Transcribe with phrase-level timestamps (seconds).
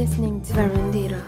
[0.00, 1.22] listening to Verandira.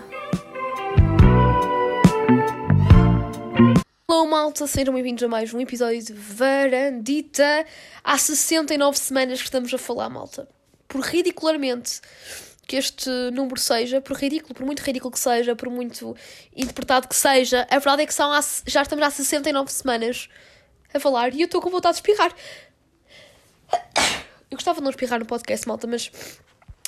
[4.08, 7.66] Olá malta, sejam bem-vindos a mais um episódio de Varandita.
[8.02, 10.48] Há 69 semanas que estamos a falar, malta.
[10.88, 12.00] Por ridicularmente
[12.66, 16.16] que este número seja, por ridículo, por muito ridículo que seja, por muito
[16.56, 18.32] interpretado que seja, a verdade é que são
[18.66, 20.30] já estamos há 69 semanas
[20.94, 22.34] a falar e eu estou com vontade de espirrar.
[24.50, 26.10] Eu gostava de não espirrar no podcast, malta, mas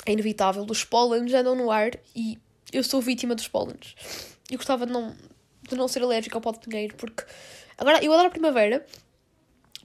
[0.05, 0.65] é inevitável.
[0.69, 2.37] Os pólenes andam no ar e
[2.71, 3.95] eu sou vítima dos pólenes.
[4.49, 5.15] Eu gostava de não,
[5.67, 7.23] de não ser alérgica ao pó de pinheiro, porque
[7.77, 8.85] agora eu adoro a primavera,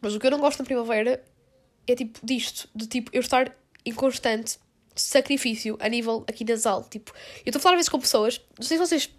[0.00, 1.22] mas o que eu não gosto na primavera
[1.86, 4.58] é tipo disto, de tipo eu estar em constante
[4.94, 6.84] sacrifício a nível aqui nasal.
[6.84, 9.10] Tipo, eu estou a falar às vezes com pessoas, não sei se vocês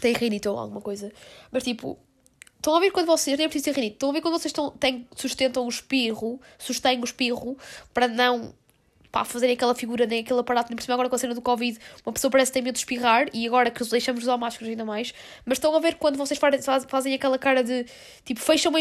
[0.00, 1.12] têm rinite ou alguma coisa,
[1.52, 1.98] mas tipo,
[2.66, 4.50] Estão a ver quando vocês, nem é preciso ter rinite, estão a ver quando vocês
[4.50, 7.56] estão, têm, sustentam o espirro, sustêm o espirro,
[7.94, 8.52] para não
[9.10, 11.42] pá, fazerem aquela figura, nem aquele aparato, nem por cima agora com a cena do
[11.42, 14.36] Covid, uma pessoa parece que tem medo de espirrar, e agora que deixamos de usar
[14.36, 15.12] máscaras ainda mais,
[15.44, 16.38] mas estão a ver quando vocês
[16.88, 17.86] fazem aquela cara de,
[18.24, 18.72] tipo, fecham,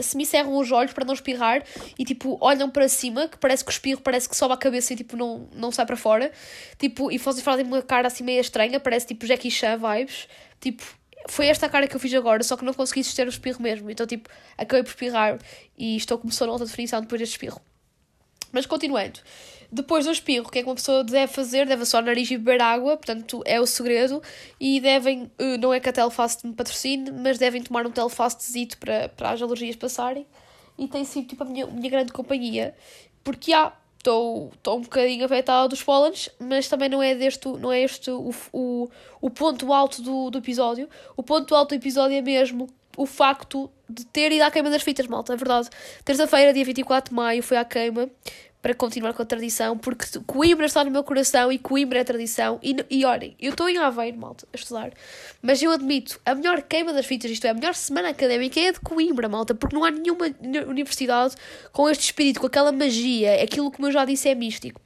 [0.00, 1.62] semi-cerram os olhos para não espirrar,
[1.98, 4.92] e tipo, olham para cima, que parece que o espirro parece que sobe a cabeça
[4.92, 6.32] e tipo, não, não sai para fora,
[6.78, 10.28] tipo, e vocês fazem uma cara assim meio estranha, parece tipo Jackie Chan vibes,
[10.60, 10.82] tipo,
[11.26, 13.62] foi esta a cara que eu fiz agora, só que não consegui suster o espirro
[13.62, 13.90] mesmo.
[13.90, 15.38] Então, tipo, acabei por espirrar
[15.76, 17.60] e estou começando outra definição depois deste espirro.
[18.54, 19.18] Mas continuando.
[19.70, 21.66] Depois do espirro, o que é que uma pessoa deve fazer?
[21.66, 24.22] Deve só o nariz e beber água, portanto é o segredo.
[24.60, 28.78] E devem, eh, não é que a Telfast me patrocine, mas devem tomar um Telfastzito
[28.78, 30.24] para, para as alergias passarem.
[30.78, 32.76] E tem sido tipo a minha, minha grande companhia.
[33.24, 37.72] Porque há, estou, estou um bocadinho afetada dos pólenes, mas também não é, deste, não
[37.72, 38.88] é este o, o,
[39.20, 40.88] o ponto alto do, do episódio.
[41.16, 44.82] O ponto alto do episódio é mesmo o facto de ter ido à queima das
[44.82, 45.68] fitas, malta, é verdade.
[46.04, 48.08] Terça-feira, dia 24 de maio, fui à queima
[48.64, 52.58] para continuar com a tradição, porque Coimbra está no meu coração e Coimbra é tradição.
[52.62, 54.90] E, e olhem, eu estou em Aveiro, malta, a estudar,
[55.42, 58.68] mas eu admito, a melhor queima das fitas, isto é, a melhor semana académica é
[58.68, 60.34] a de Coimbra, malta, porque não há nenhuma
[60.66, 61.34] universidade
[61.72, 64.80] com este espírito, com aquela magia, aquilo que, eu já disse, é místico.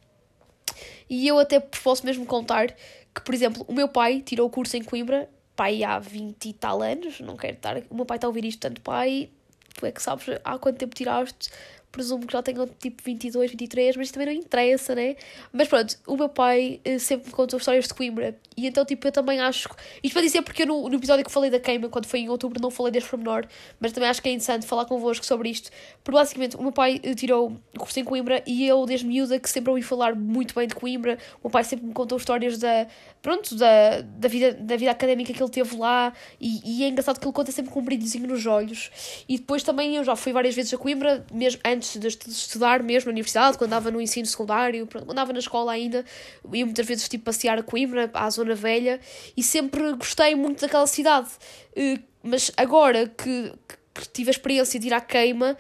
[1.08, 2.74] E eu até posso mesmo contar
[3.14, 6.52] que, por exemplo, o meu pai tirou o curso em Coimbra, pai há 20 e
[6.52, 7.82] tal anos, não quero estar.
[7.90, 9.28] O meu pai está a ouvir isto, tanto pai,
[9.74, 11.50] tu é que sabes há quanto tempo tiraste
[11.90, 15.16] presumo que já tenham tipo 22, 23, mas isso também não interessa, né?
[15.52, 19.06] Mas pronto, o meu pai uh, sempre me contou histórias de Coimbra e então tipo
[19.06, 19.68] eu também acho.
[20.02, 22.28] Isto para dizer porque eu no, no episódio que falei da queima, quando foi em
[22.28, 23.46] outubro, não falei deste pormenor,
[23.80, 25.70] mas também acho que é interessante falar convosco sobre isto.
[26.04, 29.38] Porque basicamente o meu pai uh, tirou o curso em Coimbra e eu, desde miúda,
[29.38, 32.58] que sempre ouvi falar muito bem de Coimbra, o meu pai sempre me contou histórias
[32.58, 32.86] da.
[33.20, 37.18] Pronto, da, da, vida, da vida académica que ele teve lá e, e é engraçado
[37.18, 38.90] que ele conta sempre com um brilhozinho nos olhos.
[39.28, 42.82] E depois também eu já fui várias vezes a Coimbra, mesmo antes antes de estudar
[42.82, 46.04] mesmo na universidade, quando andava no ensino secundário, quando andava na escola ainda,
[46.52, 49.00] ia muitas vezes tipo passear a Coimbra, à Zona Velha,
[49.36, 51.28] e sempre gostei muito daquela cidade.
[51.74, 53.52] Eh, mas agora que,
[53.94, 55.56] que tive a experiência de ir à queima,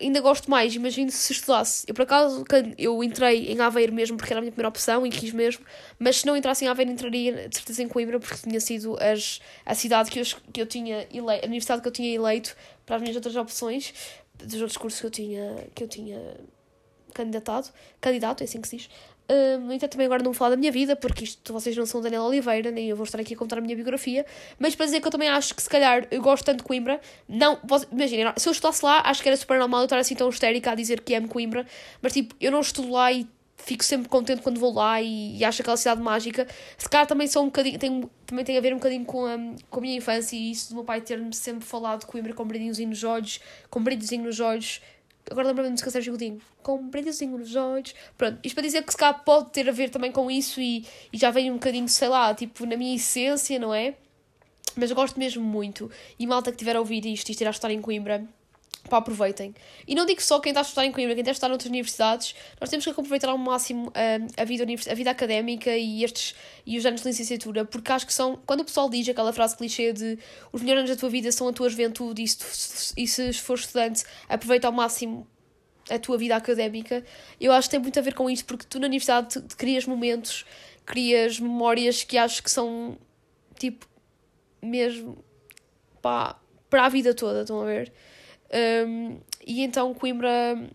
[0.00, 1.84] ainda gosto mais, imagino se estudasse.
[1.86, 2.44] Eu, por acaso,
[2.78, 5.64] eu entrei em Aveiro mesmo porque era a minha primeira opção e quis mesmo,
[5.98, 9.40] mas se não entrasse em Aveiro, entraria de certeza em Coimbra porque tinha sido as,
[9.64, 12.56] a cidade que eu, que eu tinha eleito, a universidade que eu tinha eleito
[12.86, 13.94] para as minhas outras opções
[14.44, 16.36] dos outros cursos que eu tinha, que eu tinha
[17.12, 17.68] candidatado,
[18.00, 18.90] candidato, é assim que se diz.
[19.62, 22.00] No entanto, também agora não vou falar da minha vida, porque isto vocês não são
[22.00, 24.26] Daniela Oliveira, nem eu vou estar aqui a contar a minha biografia,
[24.58, 27.00] mas para dizer que eu também acho que se calhar eu gosto tanto de Coimbra,
[27.28, 27.56] não,
[27.92, 30.72] imaginem, se eu estudasse lá, acho que era super normal eu estar assim tão histérica
[30.72, 31.64] a dizer que amo Coimbra,
[32.02, 33.24] mas tipo, eu não estudo lá e
[33.62, 36.46] fico sempre contente quando vou lá e, e acho aquela cidade mágica.
[36.76, 39.36] Se calhar também sou um bocadinho, tem, também tem a ver um bocadinho com a,
[39.68, 42.44] com a minha infância e isso do meu pai ter-me sempre falado de Coimbra com
[42.44, 44.80] brilhinhozinho nos olhos, com brilhozinho nos olhos.
[45.30, 46.40] Agora lembro-me de música Sérgio Godinho.
[46.62, 47.94] Com brilhozinho nos olhos.
[48.18, 50.84] Pronto, isto para dizer que se calhar pode ter a ver também com isso e,
[51.12, 53.94] e já vem um bocadinho, sei lá, tipo, na minha essência, não é?
[54.76, 55.90] Mas eu gosto mesmo muito.
[56.18, 58.24] E malta que tiver a ouvir isto, isto irá estar em Coimbra,
[58.88, 59.54] Pá, aproveitem.
[59.86, 61.68] E não digo só quem está a estudar em Coimbra, quem está a estudar noutras
[61.68, 63.92] universidades, nós temos que aproveitar ao máximo uh,
[64.36, 66.34] a, vida a vida académica e, estes,
[66.66, 69.56] e os anos de licenciatura, porque acho que são, quando o pessoal diz aquela frase
[69.56, 70.18] clichê de
[70.52, 73.58] os melhores anos da tua vida são a tua juventude e se, e se for
[73.58, 75.26] estudante, aproveita ao máximo
[75.88, 77.04] a tua vida académica,
[77.40, 80.44] eu acho que tem muito a ver com isso, porque tu na universidade crias momentos,
[80.86, 82.98] crias memórias que acho que são,
[83.58, 83.86] tipo,
[84.62, 85.22] mesmo,
[86.00, 87.92] pá, para a vida toda, estão a ver?
[88.52, 90.28] Um, e então Coimbra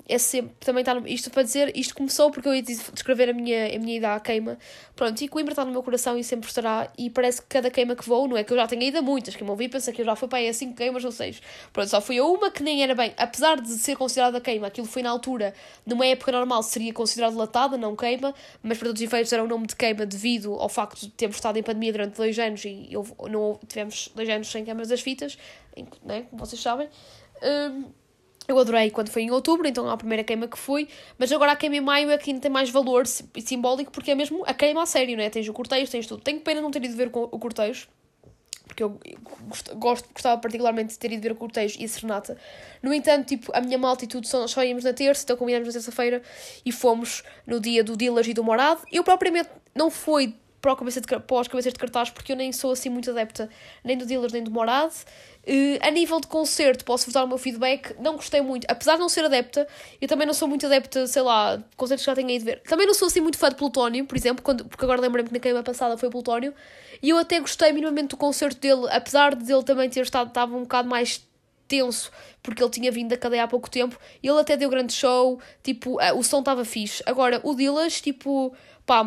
[0.08, 3.34] é sempre, também está no, isto para dizer, isto começou porque eu ia descrever a
[3.34, 4.58] minha, a minha ida à queima,
[4.96, 7.96] pronto, e Coimbra está no meu coração e sempre estará, e parece que cada queima
[7.96, 9.92] que vou, não é que eu já tenha ido a muitas, quem me ouvi pensa
[9.92, 11.42] que eu já fui para aí a 5 queimas ou 6,
[11.72, 14.88] pronto, só fui a uma que nem era bem, apesar de ser considerada queima, aquilo
[14.88, 15.54] foi na altura,
[15.86, 18.34] numa época normal seria considerado latada, não queima,
[18.64, 21.36] mas para todos os efeitos era o nome de queima devido ao facto de termos
[21.36, 25.02] estado em pandemia durante dois anos e eu, não, tivemos dois anos sem câmaras das
[25.02, 25.38] fitas,
[26.04, 26.88] né, como vocês sabem,
[27.44, 27.86] um,
[28.48, 30.88] eu adorei quando foi em outubro, então a primeira queima que fui,
[31.18, 34.16] mas agora a queima em maio é que ainda tem mais valor simbólico porque é
[34.16, 35.30] mesmo a queima a sério, né?
[35.30, 36.22] Tens o cortejo, tens tudo.
[36.22, 37.88] Tenho pena não ter ido ver o cortejo,
[38.68, 39.00] porque eu
[39.76, 42.38] gosto, gostava particularmente de ter ido ver o cortejo e a serenata.
[42.84, 45.68] No entanto, tipo, a minha malta e tudo só, só íamos na terça, então combinamos
[45.68, 46.22] na terça-feira
[46.64, 48.82] e fomos no dia do Dillas e do Morado.
[48.92, 52.36] Eu propriamente não fui para, o cabeça de, para os cabeças de cartaz porque eu
[52.36, 53.48] nem sou assim muito adepta
[53.84, 54.94] nem do Dillas nem do Morado.
[55.48, 57.96] Uh, a nível de concerto, posso-vos dar o meu feedback.
[58.00, 59.68] Não gostei muito, apesar de não ser adepta,
[60.02, 62.62] eu também não sou muito adepta, sei lá, concertos que já tenho aí de ver.
[62.64, 65.36] Também não sou assim muito fã de Plutónio, por exemplo, quando, porque agora lembrei-me que
[65.36, 66.52] na queima passada foi Plutónio,
[67.00, 70.58] e eu até gostei minimamente do concerto dele, apesar de ele também ter estado, estava
[70.58, 71.22] um bocado mais
[71.68, 75.40] tenso, porque ele tinha vindo da cadeia há pouco tempo, ele até deu grande show,
[75.62, 77.04] tipo, uh, o som estava fixe.
[77.06, 78.52] Agora, o Dillas, tipo,
[78.84, 79.04] pá,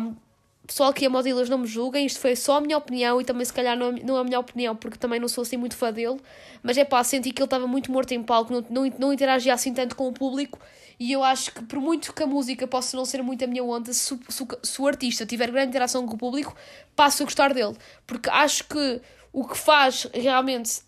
[0.69, 3.25] pessoal que ama o Dillas não me julguem, isto foi só a minha opinião e
[3.25, 5.57] também se calhar não, é, não é a minha opinião porque também não sou assim
[5.57, 6.19] muito fã dele,
[6.61, 9.51] mas é pá, senti que ele estava muito morto em palco, não, não, não interagia
[9.51, 10.59] assim tanto com o público.
[10.99, 13.63] E eu acho que por muito que a música possa não ser muito a minha
[13.63, 16.55] onda, se, se, se o artista tiver grande interação com o público,
[16.95, 17.75] passo a gostar dele,
[18.05, 19.01] porque acho que
[19.33, 20.81] o que faz realmente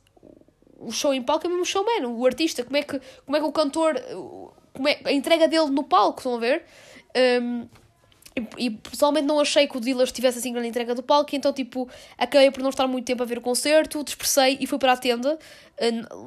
[0.77, 3.39] o show em palco é mesmo o showman, o artista, como é que, como é
[3.39, 3.95] que o cantor,
[4.73, 6.65] como é, a entrega dele no palco, estão a ver?
[7.41, 7.67] Um,
[8.35, 11.51] e, e pessoalmente não achei que o Dillas tivesse assim grande entrega do palco, então
[11.51, 14.93] tipo, acabei por não estar muito tempo a ver o concerto, dispersei e fui para
[14.93, 15.37] a tenda.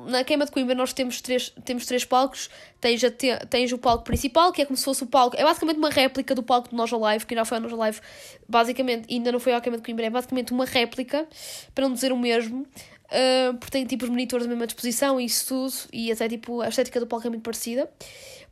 [0.09, 2.51] Na queima de Coimbra nós temos três, temos três palcos.
[2.81, 5.43] Tens, a te, tens o palco principal, que é como se fosse o palco, é
[5.43, 8.01] basicamente uma réplica do palco do Nós Live, que já foi ao Nós Live,
[8.47, 11.27] basicamente, ainda não foi à queima de Coimbra, é basicamente uma réplica,
[11.75, 12.67] para não dizer o mesmo.
[13.05, 16.61] Uh, porque tem tipo os monitores da mesma disposição e isso tudo, e até tipo
[16.61, 17.89] a estética do palco é muito parecida.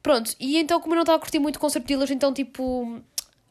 [0.02, 2.32] Pronto, e então, como eu não estava a curtir muito o concerto de Dillas, então
[2.32, 3.02] tipo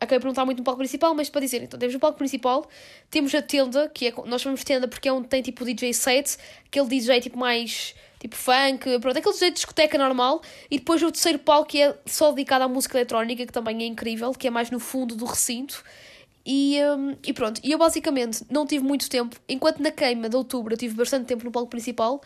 [0.02, 2.18] acabei por não estar muito no palco principal, mas para dizer, então temos o palco
[2.18, 2.68] principal,
[3.12, 6.38] temos a tenda, que é, nós chamamos tenda porque é onde tem tipo DJ set,
[6.66, 11.12] aquele DJ tipo mais tipo funk, pronto, aquele DJ de discoteca normal, e depois o
[11.12, 14.50] terceiro palco que é só dedicado à música eletrónica, que também é incrível, que é
[14.50, 15.84] mais no fundo do recinto.
[16.44, 20.36] E, um, e pronto, e eu basicamente não tive muito tempo, enquanto na queima de
[20.36, 22.20] outubro eu tive bastante tempo no palco principal,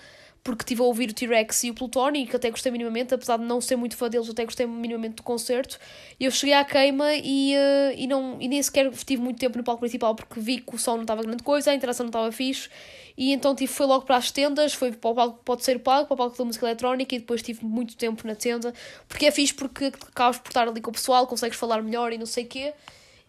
[0.46, 3.44] porque estive a ouvir o T-Rex e o Plutónio, que até gostei minimamente, apesar de
[3.44, 5.80] não ser muito fã deles, até gostei minimamente do concerto.
[6.20, 9.64] Eu cheguei à queima e, uh, e, não, e nem sequer tive muito tempo no
[9.64, 12.32] palco principal, porque vi que o som não estava grande coisa, a interação não estava
[12.32, 12.70] fixe,
[13.18, 15.80] e então tive, foi logo para as tendas, foi para o palco, pode ser o
[15.80, 18.72] palco, para o palco da música eletrónica, e depois tive muito tempo na tenda,
[19.08, 22.20] porque é fixe, porque acabas por estar ali com o pessoal, consegues falar melhor e
[22.20, 22.72] não sei o quê,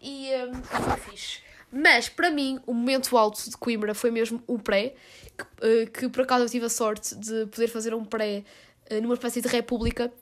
[0.03, 1.47] e um, foi fixe.
[1.73, 4.95] Mas, para mim, o momento alto de Coimbra foi mesmo o pré,
[5.37, 8.45] que, uh, que por acaso eu tive a sorte de poder fazer um pré
[8.91, 10.13] uh, numa espécie de república.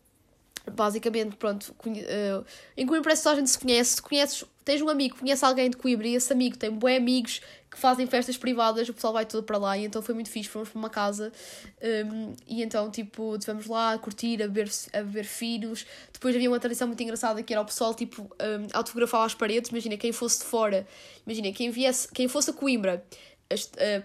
[0.72, 2.44] Basicamente, pronto, uh,
[2.74, 4.00] em Coimbra que a gente se conhece.
[4.00, 7.42] Conheces, tens um amigo, conhece alguém de Coimbra e esse amigo tem bons amigos
[7.74, 10.48] que fazem festas privadas, o pessoal vai todo para lá e então foi muito fixe.
[10.48, 11.32] Fomos para uma casa
[11.82, 15.84] um, e então, tipo, estivemos lá a curtir, a beber, a beber finos.
[16.12, 19.70] Depois havia uma tradição muito engraçada que era o pessoal, tipo, um, autografar as paredes.
[19.70, 20.86] Imagina, quem fosse de fora,
[21.26, 23.33] imagina, quem, viesse, quem fosse a Coimbra eh,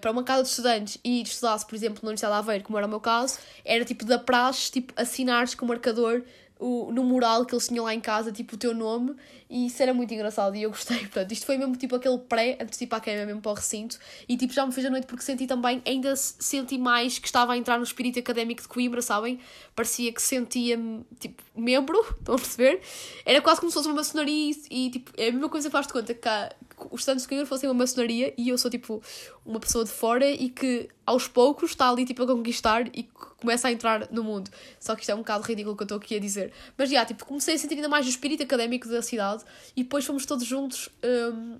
[0.00, 2.86] para uma casa de estudantes e estudasse, por exemplo, na Universidade de Aveiro, como era
[2.86, 6.22] o meu caso, era tipo da praxe, tipo, assinares com o marcador
[6.60, 9.16] o, no mural que eles tinham lá em casa, tipo, o teu nome,
[9.48, 10.98] e isso era muito engraçado e eu gostei.
[10.98, 13.52] Portanto, isto foi mesmo tipo aquele pré, antes de ir para a queima, mesmo para
[13.52, 13.98] o recinto,
[14.28, 17.54] e tipo, já me fez a noite porque senti também, ainda senti mais que estava
[17.54, 19.40] a entrar no espírito académico de Coimbra, sabem?
[19.74, 22.80] Parecia que sentia-me, tipo, membro, estão a perceber?
[23.24, 25.92] Era quase como se fosse uma maçonaria e, tipo, é a mesma coisa, faz de
[25.94, 26.52] conta que cá,
[26.90, 29.02] os de Coimbra fossem uma maçonaria e eu sou tipo
[29.44, 33.04] uma pessoa de fora e que aos poucos está ali tipo a conquistar e
[33.38, 34.50] começa a entrar no mundo.
[34.78, 36.52] Só que isto é um bocado ridículo que eu estou aqui a dizer.
[36.76, 39.44] Mas já, tipo, comecei a sentir ainda mais o espírito académico da cidade
[39.76, 40.88] e depois fomos todos juntos.
[41.04, 41.58] Um,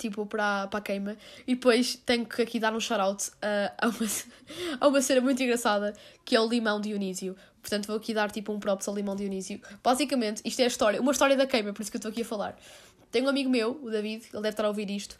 [0.00, 1.16] tipo, para, a queima.
[1.46, 4.06] E depois tenho que aqui dar um shout-out uh, a, uma,
[4.80, 7.36] a uma cena muito engraçada, que é o limão Dionísio.
[7.60, 9.60] Portanto, vou aqui dar tipo um props ao limão Dionísio.
[9.82, 12.22] Basicamente, isto é a história, uma história da queima, por isso que eu estou aqui
[12.22, 12.58] a falar.
[13.10, 15.16] Tenho um amigo meu, o David, ele deve estar a ouvir isto,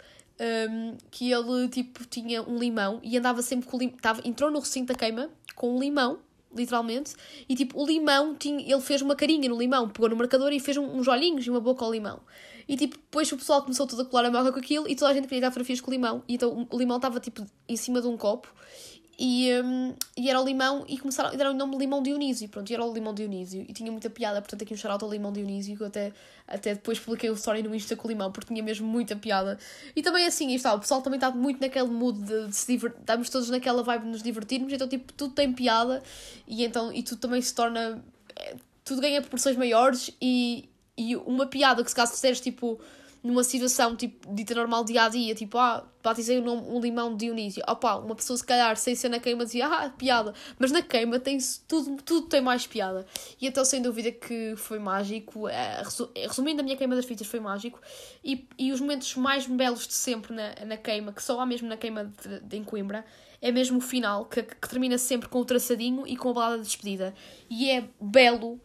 [0.71, 4.61] um, que ele, tipo, tinha um limão e andava sempre com o limão, entrou no
[4.61, 6.21] recinto da queima com um limão,
[6.55, 7.15] literalmente,
[7.49, 10.61] e tipo, o limão, tinha, ele fez uma carinha no limão, pegou no marcador e
[10.61, 12.21] fez um, uns olhinhos e uma boca ao limão.
[12.67, 15.11] E tipo, depois o pessoal começou todo a colar a boca com aquilo e toda
[15.11, 16.23] a gente queria dar fotografias com o limão.
[16.29, 18.53] E então o limão estava tipo em cima de um copo
[19.23, 22.71] E, um, e era o limão, e começaram, e deram o nome Limão Dionísio, pronto,
[22.71, 25.31] e era o Limão Dionísio, e tinha muita piada, portanto aqui um shout ao Limão
[25.31, 26.11] Dionísio, que eu até,
[26.49, 29.59] até depois publiquei o story no Insta com o limão, porque tinha mesmo muita piada.
[29.95, 32.99] E também assim, está, o pessoal também está muito naquele mood de, de se divertir,
[32.99, 36.03] estamos todos naquela vibe de nos divertirmos, então tipo, tudo tem piada,
[36.49, 38.03] e então, e tudo também se torna,
[38.35, 42.81] é, tudo ganha proporções maiores, e, e uma piada que se caso disseres tipo
[43.23, 47.11] numa situação tipo, dita normal dia a dia, tipo, ah, batizei o nome, um limão
[47.15, 47.63] de Dionísio.
[47.69, 50.33] Opá, uma pessoa se calhar sem ser na queima dizia, ah, piada.
[50.59, 53.07] Mas na queima tem tudo, tudo tem mais piada.
[53.41, 55.49] E então, sem dúvida que foi mágico.
[55.49, 55.83] É,
[56.17, 57.79] resumindo, a minha queima das fitas foi mágico.
[58.25, 61.69] E, e os momentos mais belos de sempre na, na queima, que só há mesmo
[61.69, 63.05] na queima de, de, em Coimbra,
[63.43, 66.59] é mesmo o final, que, que termina sempre com o traçadinho e com a balada
[66.59, 67.15] de despedida.
[67.51, 68.59] E é belo.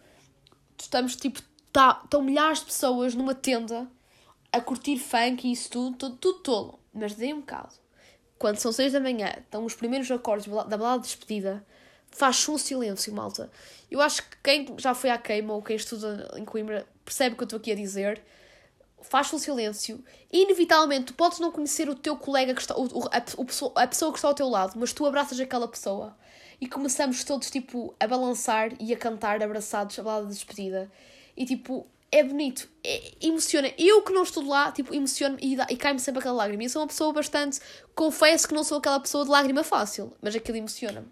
[0.79, 1.41] Estamos tipo,
[1.74, 3.89] tá, estão milhares de pessoas numa tenda
[4.55, 6.79] a curtir funk e isso tudo, tudo, tudo tolo.
[6.93, 7.74] Mas dei um bocado.
[8.38, 11.65] Quando são seis da manhã, estão os primeiros acordes da balada de despedida,
[12.09, 13.51] faz um silêncio, malta.
[13.89, 17.38] Eu acho que quem já foi à queima ou quem estuda em Coimbra percebe o
[17.38, 18.21] que eu estou aqui a dizer.
[19.01, 20.03] Faz um silêncio.
[20.31, 24.12] Inevitavelmente, tu podes não conhecer o teu colega, que está, o, a, a, a pessoa
[24.12, 26.17] que está ao teu lado, mas tu abraças aquela pessoa.
[26.59, 30.91] E começamos todos, tipo, a balançar e a cantar abraçados a balada de despedida.
[31.38, 31.85] E, tipo,
[32.15, 33.69] é bonito, é, emociona.
[33.77, 36.63] Eu que não estou lá, tipo, emociono-me e, e cai-me sempre aquela lágrima.
[36.63, 37.60] Eu sou uma pessoa bastante.
[37.93, 41.07] Confesso que não sou aquela pessoa de lágrima fácil, mas aquilo emociona-me.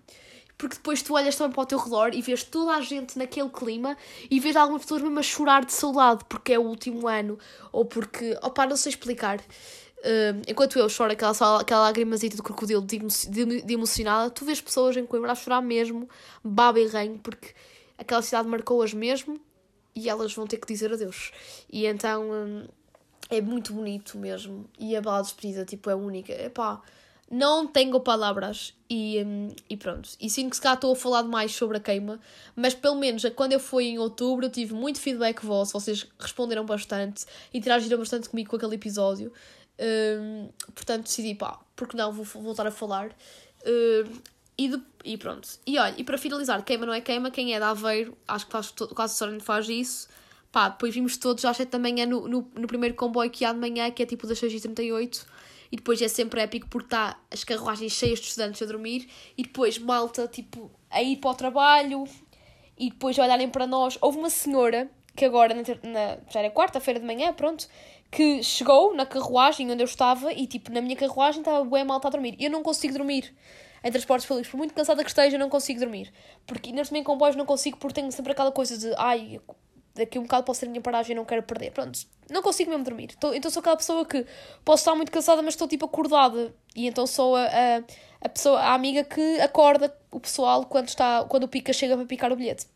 [0.57, 3.50] Porque depois tu olhas também para o teu redor e vês toda a gente naquele
[3.50, 3.98] clima
[4.31, 7.38] e vês algumas pessoas mesmo a chorar de saudade porque é o último ano
[7.74, 9.39] ou porque, opá, não sei explicar.
[9.39, 14.62] Uh, enquanto eu choro aquela, aquela lágrimazita de crocodilo de, de, de, emocionada, tu vês
[14.62, 16.07] pessoas em Coimbra a chorar mesmo,
[16.41, 17.53] baba e reino, porque
[17.98, 19.38] aquela cidade marcou-as mesmo
[19.95, 21.31] e elas vão ter que dizer adeus.
[21.71, 22.67] E então hum,
[23.29, 24.69] é muito bonito mesmo.
[24.77, 26.33] E a balada de despedida tipo, é única.
[26.33, 26.81] Epá,
[27.29, 30.09] não tenho palavras e, hum, e pronto.
[30.19, 32.19] E sinto que se cá estou a falar mais sobre a queima,
[32.55, 36.65] mas pelo menos quando eu fui em outubro eu tive muito feedback vosso, vocês responderam
[36.65, 39.31] bastante, interagiram bastante comigo com aquele episódio.
[39.79, 43.09] Um, portanto decidi, pá, porque não, vou voltar a falar.
[43.65, 45.48] Um, e, de, e pronto.
[45.65, 48.51] E olha, e para finalizar, queima não é queima, quem é de Aveiro, acho que
[48.51, 50.07] faz, quase só faz isso.
[50.51, 53.51] Pá, depois vimos todos às 7 da manhã no, no, no primeiro comboio que há
[53.51, 55.25] de manhã, que é tipo das 6h38.
[55.72, 59.10] E depois é sempre épico porque está as carruagens cheias de estudantes a dormir.
[59.36, 62.03] E depois malta, tipo, a ir para o trabalho.
[62.77, 63.98] E depois olharem para nós.
[64.00, 67.67] Houve uma senhora, que agora, na, na já era quarta-feira de manhã, pronto,
[68.12, 72.10] que chegou na carruagem onde eu estava e, tipo, na minha carruagem estava bem malta
[72.10, 72.36] a dormir.
[72.39, 73.33] Eu não consigo dormir
[73.84, 76.12] em transportes públicos, por muito cansada que esteja, não consigo dormir.
[76.48, 79.40] Porque ainda também em comboios não consigo, porque tenho sempre aquela coisa de ai,
[79.96, 81.72] daqui um bocado pode ser a minha paragem e não quero perder.
[81.72, 82.00] Pronto,
[82.30, 83.16] não consigo mesmo dormir.
[83.34, 84.25] então sou aquela pessoa que
[84.63, 86.54] posso estar muito cansada, mas estou tipo acordada.
[86.75, 87.84] E então sou a, a,
[88.22, 92.06] a pessoa, a amiga que acorda o pessoal quando, está, quando o pica chega para
[92.06, 92.68] picar o bilhete.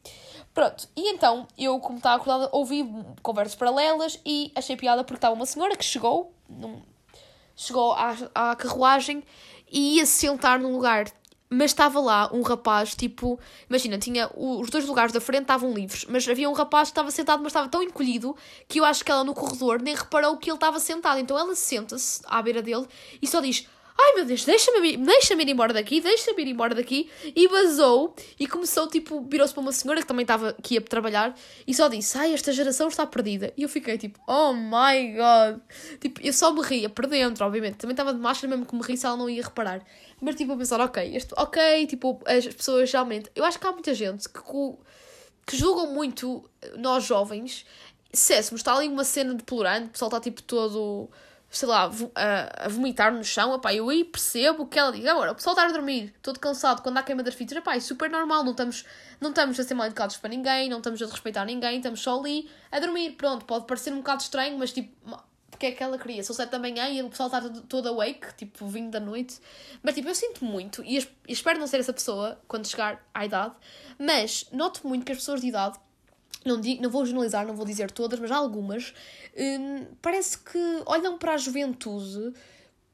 [0.54, 2.84] Pronto, e então eu, como estava acordada, ouvi
[3.22, 6.82] conversas paralelas e achei piada porque estava uma senhora que chegou, num,
[7.56, 9.24] chegou à, à carruagem
[9.72, 11.06] e ia se sentar num lugar.
[11.50, 16.06] Mas estava lá um rapaz, tipo, imagina, tinha os dois lugares da frente estavam livres,
[16.10, 18.36] mas havia um rapaz que estava sentado, mas estava tão encolhido
[18.68, 21.20] que eu acho que ela no corredor nem reparou que ele estava sentado.
[21.20, 22.86] Então ela senta-se à beira dele
[23.22, 23.66] e só diz:
[24.00, 27.10] ai meu Deus, deixa-me deixa ir embora daqui, deixa-me ir embora daqui.
[27.36, 31.36] E vazou e começou, tipo, virou-se para uma senhora que também estava aqui a trabalhar
[31.66, 33.52] e só disse, ai, esta geração está perdida.
[33.58, 35.62] E eu fiquei tipo, oh my god.
[36.00, 37.78] Tipo, eu só me ria por dentro, obviamente.
[37.78, 39.84] Também estava de máscara mesmo que me ri se ela não ia reparar.
[40.22, 43.32] Mas tipo, a pensar, ok, este, ok, tipo, as pessoas realmente.
[43.36, 44.42] Eu acho que há muita gente que,
[45.46, 47.66] que julgam muito nós jovens.
[48.14, 51.10] Se está ali uma cena de plurante, o pessoal está tipo todo
[51.50, 55.06] sei lá, a, vomitar no chão, opá, eu aí percebo o que ela diz.
[55.06, 57.80] Agora, o pessoal está a dormir, todo cansado, quando há queima das fitas, opá, é
[57.80, 58.86] super normal, não estamos,
[59.22, 62.20] não estamos a ser mal educados para ninguém, não estamos a respeitar ninguém, estamos só
[62.20, 63.12] ali a dormir.
[63.12, 64.94] Pronto, pode parecer um bocado estranho, mas tipo,
[65.50, 66.24] porque é que ela queria?
[66.24, 69.40] São sete da manhã e o pessoal está todo awake, tipo, vindo da noite.
[69.82, 73.56] Mas tipo, eu sinto muito, e espero não ser essa pessoa quando chegar à idade,
[73.98, 75.80] mas noto muito que as pessoas de idade
[76.48, 78.94] não, digo, não vou generalizar, não vou dizer todas, mas algumas,
[79.38, 82.34] hum, parece que olham para a juventude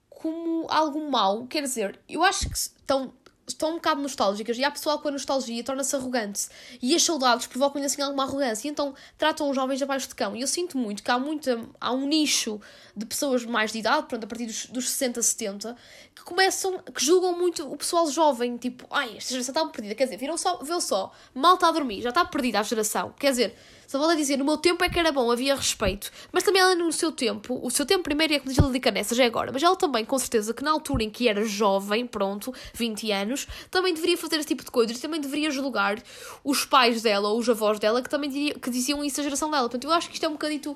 [0.09, 1.45] como algo mau.
[1.47, 3.13] Quer dizer, eu acho que estão
[3.47, 6.47] estão um bocado nostálgicas e há pessoal com a nostalgia torna-se arrogante.
[6.81, 8.67] E as saudades provocam-lhe assim alguma arrogância.
[8.67, 10.35] E então tratam os jovens abaixo de cão.
[10.35, 12.59] E eu sinto muito que há, muita, há um nicho
[12.95, 15.75] de pessoas mais de idade, pronto, a partir dos, dos 60, 70
[16.15, 20.05] que começam, que julgam muito o pessoal jovem, tipo, ai, esta geração está perdida, quer
[20.05, 23.31] dizer, viram só, vê só, mal está a dormir, já está perdida a geração, quer
[23.31, 23.55] dizer,
[23.87, 26.11] Só volto a dizer, no meu tempo é que era bom, havia respeito.
[26.31, 29.15] Mas também ela no seu tempo, o seu tempo primeiro é que ela dedica nessa,
[29.15, 29.51] já é agora.
[29.51, 33.47] Mas ela também, com certeza, que na altura em que era jovem, pronto, 20 anos,
[33.69, 34.99] também deveria fazer esse tipo de coisas.
[34.99, 36.01] Também deveria julgar
[36.43, 39.49] os pais dela ou os avós dela que também diria, que diziam isso à geração
[39.49, 39.63] dela.
[39.63, 40.75] Portanto, eu acho que isto é um bocadito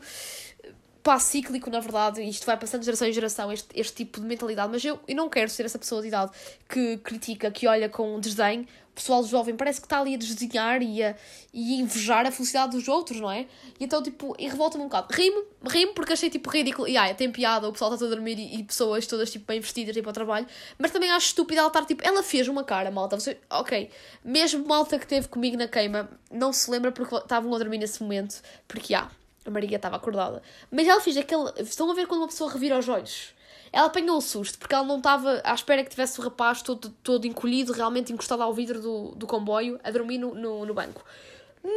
[1.07, 4.27] pá, cíclico, na verdade, isto vai passando de geração em geração, este, este tipo de
[4.27, 6.31] mentalidade, mas eu, eu não quero ser essa pessoa de idade
[6.67, 11.03] que critica, que olha com desdém pessoal jovem parece que está ali a desdenhar e
[11.03, 11.15] a,
[11.53, 13.45] e invejar a felicidade dos outros, não é?
[13.79, 15.13] E então, tipo, e revolta-me um bocado.
[15.13, 16.87] Rimo, rimo porque achei, tipo, ridículo.
[16.87, 19.45] E, ah, tem piada, o pessoal está todo a dormir e, e, pessoas todas, tipo,
[19.45, 20.47] bem vestidas, tipo, ao trabalho.
[20.79, 23.19] Mas também acho estúpido ela estar, tipo, ela fez uma cara, malta.
[23.19, 23.89] Você, ok,
[24.25, 28.01] mesmo malta que teve comigo na queima, não se lembra porque estavam a dormir nesse
[28.01, 28.41] momento.
[28.67, 29.09] Porque, ah,
[29.49, 30.41] a Maria estava acordada.
[30.71, 31.51] Mas ela fez aquele...
[31.57, 33.33] Estão a ver quando uma pessoa revira os olhos?
[33.71, 36.89] Ela apanhou o susto, porque ela não estava à espera que tivesse o rapaz todo,
[37.03, 41.03] todo encolhido, realmente encostado ao vidro do, do comboio, a dormir no, no, no banco.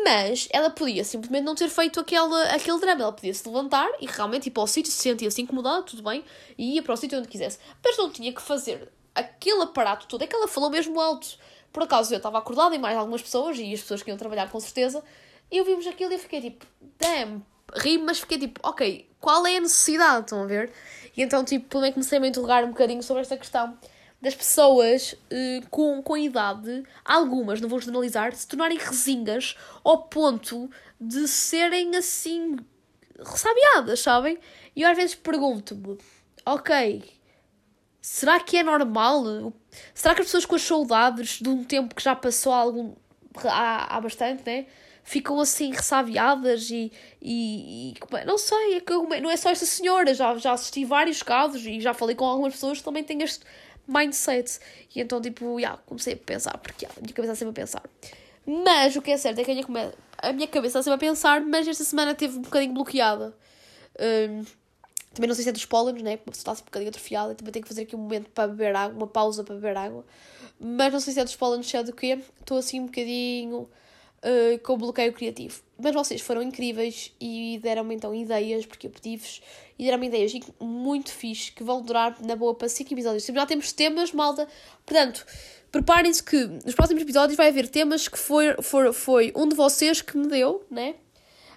[0.05, 3.03] Mas ela podia simplesmente não ter feito aquele, aquele drama.
[3.03, 6.25] Ela podia se levantar e realmente ir para o sítio, se sentia-se incomodada, tudo bem,
[6.57, 7.59] e ia para o sítio onde quisesse.
[7.85, 10.23] Mas não tinha que fazer aquele aparato todo.
[10.23, 11.37] É que ela falou mesmo alto.
[11.73, 14.51] Por acaso eu estava acordada e mais algumas pessoas, e as pessoas que iam trabalhar
[14.51, 15.03] com certeza,
[15.51, 16.67] e eu vimos aquilo e eu fiquei tipo,
[16.99, 17.45] damn,
[17.77, 20.25] ri, mas fiquei tipo, ok, qual é a necessidade?
[20.25, 20.73] Estão a ver?
[21.17, 23.77] E então, tipo, também comecei a me interrogar um bocadinho sobre esta questão
[24.21, 30.71] das pessoas uh, com, com idade, algumas, não vou generalizar, se tornarem resingas ao ponto
[31.01, 32.57] de serem assim
[33.19, 34.39] ressabiadas, sabem?
[34.77, 35.97] E eu às vezes pergunto-me,
[36.45, 37.03] ok,
[38.01, 39.53] será que é normal?
[39.95, 42.95] Será que as pessoas com as saudades de um tempo que já passou algum,
[43.45, 44.67] há, há bastante, né?
[45.03, 49.51] Ficam assim ressabiadas e, e, e é, não sei, é que eu, não é só
[49.51, 53.03] esta senhora, já, já assisti vários casos e já falei com algumas pessoas que também
[53.03, 53.45] têm este
[53.87, 54.59] mindset.
[54.95, 57.65] E então, tipo, yeah, comecei a pensar, porque yeah, a minha cabeça está sempre a
[57.65, 57.83] pensar.
[58.47, 61.11] Mas o que é certo é que a minha, a minha cabeça está sempre a
[61.11, 63.37] pensar, mas esta semana teve um bocadinho bloqueada.
[63.99, 64.45] Um,
[65.13, 66.17] também não sei se é dos pólenes, né?
[66.17, 67.35] Porque está assim um bocadinho atrofiada.
[67.35, 70.05] Também tenho que fazer aqui um momento para beber água, uma pausa para beber água.
[70.59, 72.19] Mas não sei se é dos pólenes, se é do quê.
[72.41, 73.69] Estou assim um bocadinho
[74.25, 75.61] uh, com o bloqueio criativo.
[75.79, 79.41] Mas vocês foram incríveis e deram-me então ideias, porque eu pedi-vos,
[79.79, 83.25] e deram-me ideias muito fixe que vão durar na boa para 5 episódios.
[83.25, 84.47] Já temos temas, malda.
[84.85, 85.27] Portanto,
[85.73, 90.03] preparem-se que nos próximos episódios vai haver temas que foi, foi, foi um de vocês
[90.03, 90.97] que me deu, né?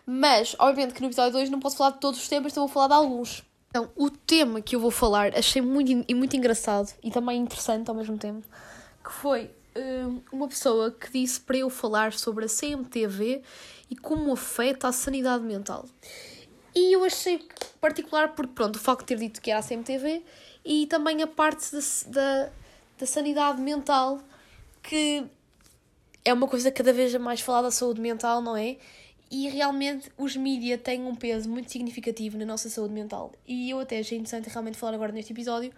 [0.06, 2.74] Mas, obviamente, que no episódio 2 não posso falar de todos os temas, então vou
[2.74, 3.44] falar de alguns.
[3.70, 7.96] Então, o tema que eu vou falar achei muito, muito engraçado e também interessante ao
[7.96, 8.46] mesmo tempo,
[9.04, 9.50] que foi
[10.32, 13.42] uma pessoa que disse para eu falar sobre a CMTV
[13.90, 15.86] e como afeta a sanidade mental.
[16.76, 17.48] E eu achei
[17.80, 20.24] particular porque, pronto, o facto de ter dito que era a CMTV
[20.66, 22.50] e também a parte da, da,
[23.00, 24.20] da sanidade mental,
[24.82, 25.24] que
[26.26, 28.78] é uma coisa cada vez mais falada, a saúde mental, não é?
[29.30, 33.32] E realmente os mídias têm um peso muito significativo na nossa saúde mental.
[33.48, 35.74] E eu até achei interessante realmente falar agora neste episódio,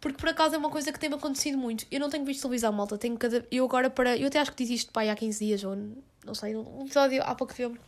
[0.00, 1.86] porque por acaso é uma coisa que tem acontecido muito.
[1.90, 2.98] Eu não tenho visto televisão, malta.
[2.98, 3.46] Tenho cada...
[3.50, 4.16] Eu agora para.
[4.16, 5.76] Eu até acho que disse isto pai, há 15 dias, ou
[6.24, 7.78] não sei, um episódio há pouco tempo.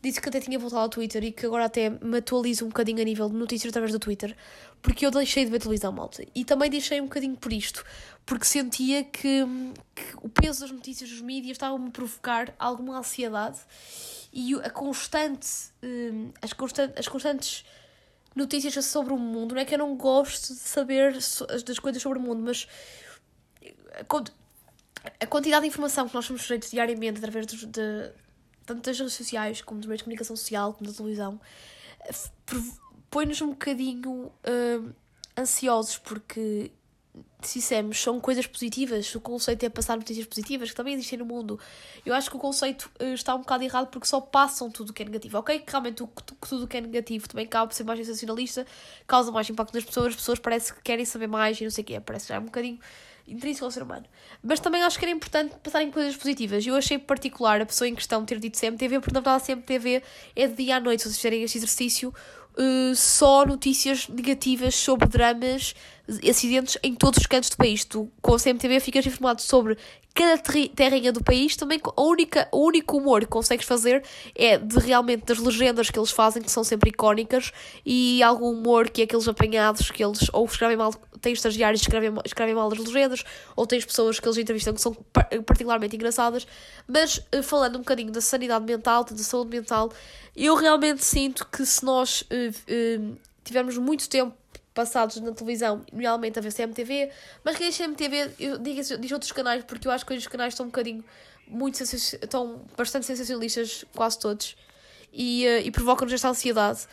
[0.00, 3.00] Disse que até tinha voltado ao Twitter e que agora até me atualizo um bocadinho
[3.00, 4.36] a nível de notícias através do Twitter,
[4.80, 6.24] porque eu deixei de ver televisão, malta.
[6.32, 7.84] E também deixei um bocadinho por isto,
[8.24, 9.44] porque sentia que,
[9.96, 13.58] que o peso das notícias dos mídias estava-me a provocar alguma ansiedade
[14.32, 15.48] e a constante.
[15.82, 16.52] Hum, as,
[16.96, 17.64] as constantes
[18.34, 19.54] notícias sobre o mundo.
[19.54, 22.66] Não é que eu não gosto de saber das coisas sobre o mundo, mas
[25.20, 28.12] a quantidade de informação que nós somos sujeitos diariamente através de, de
[28.66, 31.40] tanto das redes sociais como dos meios de comunicação social, como da televisão,
[33.10, 34.94] põe-nos um bocadinho uh,
[35.36, 36.70] ansiosos porque
[37.40, 41.58] dissemos, são coisas positivas, o conceito é passar notícias positivas, que também existem no mundo.
[42.04, 44.92] Eu acho que o conceito uh, está um bocado errado porque só passam tudo o
[44.92, 45.38] que é negativo.
[45.38, 46.04] Ok, que realmente
[46.48, 48.66] tudo o que é negativo também acaba por ser mais sensacionalista,
[49.06, 51.82] causa mais impacto nas pessoas, as pessoas parece que querem saber mais e não sei
[51.82, 52.78] o quê, parece que já é um bocadinho
[53.28, 54.06] intrínseco ao ser humano.
[54.42, 56.66] Mas também acho que era importante passar em coisas positivas.
[56.66, 60.02] Eu achei particular a pessoa em questão ter dito CMTV, porque na verdade a CMTV
[60.34, 62.12] é de dia à noite, se vocês fizerem este exercício,
[62.58, 65.74] uh, só notícias negativas sobre dramas
[66.28, 67.84] acidentes em todos os cantos do país.
[67.84, 69.76] Tu, com a CMTV, ficas informado sobre
[70.14, 70.36] cada
[70.74, 71.54] terrinha do país.
[71.54, 74.02] Também a única, o único humor que consegues fazer
[74.34, 77.52] é de realmente das legendas que eles fazem, que são sempre icónicas,
[77.86, 81.88] e algum humor que é aqueles apanhados que eles ou escrevem mal, têm estagiários que
[81.88, 84.92] escrevem, escrevem mal as legendas, ou tens pessoas que eles entrevistam que são
[85.46, 86.46] particularmente engraçadas.
[86.86, 89.92] Mas eh, falando um bocadinho da sanidade mental, da saúde mental,
[90.34, 94.34] eu realmente sinto que se nós uh, uh, tivermos muito tempo
[94.78, 97.10] passados na televisão, nomeadamente a ver CMTV,
[97.42, 100.54] mas quem é CMTV, eu digo, digo outros canais, porque eu acho que os canais
[100.54, 101.04] estão um bocadinho,
[101.48, 104.56] muito estão bastante sensacionalistas, quase todos.
[105.12, 106.86] e, uh, e provoca-nos esta ansiedade.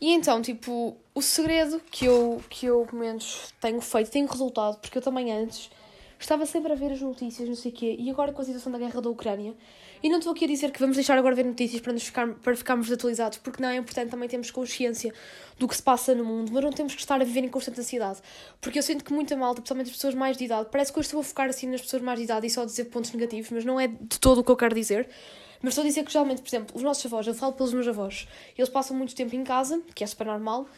[0.00, 4.78] E então, tipo, o segredo que eu, que eu, pelo menos, tenho feito, tem resultado,
[4.78, 5.70] porque eu também antes
[6.18, 8.72] estava sempre a ver as notícias, não sei o quê, e agora com a situação
[8.72, 9.54] da guerra da Ucrânia,
[10.02, 12.28] e não estou aqui a dizer que vamos deixar agora ver notícias para, nos ficar,
[12.34, 15.12] para ficarmos atualizados, porque não é importante também termos consciência
[15.58, 17.80] do que se passa no mundo, mas não temos que estar a viver em constante
[17.80, 18.20] ansiedade.
[18.60, 21.06] Porque eu sinto que muita malta, principalmente as pessoas mais de idade, parece que hoje
[21.06, 23.50] estou a focar assim nas pessoas mais de idade e só a dizer pontos negativos,
[23.50, 25.08] mas não é de todo o que eu quero dizer.
[25.60, 27.88] Mas estou a dizer que geralmente, por exemplo, os nossos avós, eu falo pelos meus
[27.88, 30.68] avós, eles passam muito tempo em casa, que é super normal,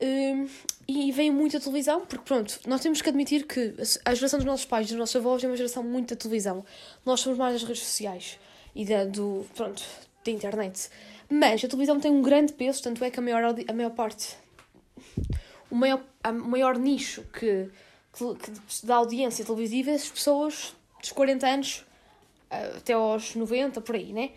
[0.00, 0.48] um,
[0.86, 4.46] e veem muito a televisão, porque pronto, nós temos que admitir que a geração dos
[4.46, 6.64] nossos pais e dos nossos avós é uma geração muito da televisão.
[7.04, 8.38] Nós somos mais das redes sociais
[8.78, 9.82] e da, do, pronto,
[10.24, 10.88] da internet.
[11.28, 14.36] Mas a televisão tem um grande peso, tanto é que a maior, a maior parte,
[15.68, 17.68] o maior, a maior nicho que,
[18.12, 21.84] que, que dá audiência televisiva é as pessoas dos 40 anos
[22.50, 24.30] eh, até aos 90, por aí, né?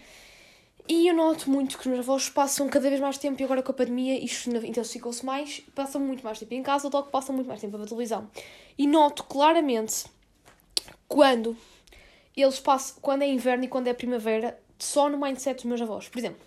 [0.89, 3.62] E eu noto muito que os meus avós passam cada vez mais tempo, e agora
[3.62, 7.47] com a pandemia isto intensificou-se mais, passam muito mais tempo em casa, que passam muito
[7.47, 8.27] mais tempo a ver televisão.
[8.75, 10.06] E noto claramente
[11.08, 11.56] quando
[12.36, 16.08] eles passam, quando é inverno e quando é primavera, só no mindset dos meus avós.
[16.08, 16.39] Por exemplo,